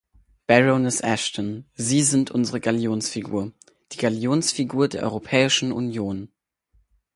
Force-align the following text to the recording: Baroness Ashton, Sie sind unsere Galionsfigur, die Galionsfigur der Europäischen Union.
Baroness 0.47 1.01
Ashton, 1.03 1.63
Sie 1.75 2.01
sind 2.01 2.31
unsere 2.31 2.59
Galionsfigur, 2.59 3.51
die 3.91 3.97
Galionsfigur 3.99 4.87
der 4.87 5.03
Europäischen 5.03 5.71
Union. 5.71 6.29